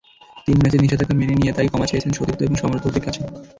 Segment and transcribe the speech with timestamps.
[0.47, 3.21] তিন ম্যাচের নিষেধাজ্ঞা মেনে নিয়ে তাই ক্ষমা চেয়েছেন সতীর্থ এবং সমর্থকদের কাছে।